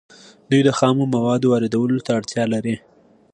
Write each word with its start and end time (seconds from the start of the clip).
دوی 0.49 0.61
د 0.67 0.69
خامو 0.77 1.05
موادو 1.15 1.47
واردولو 1.51 2.03
ته 2.05 2.11
اړتیا 2.17 2.43
لري 2.53 2.75